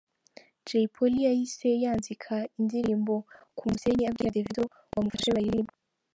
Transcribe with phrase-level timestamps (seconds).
[0.67, 3.13] Jay Polly yahise yanzika n’indirimbo
[3.57, 5.73] ‘Ku musenyi’ abwira Davido ngo amufashe bayiririmbe.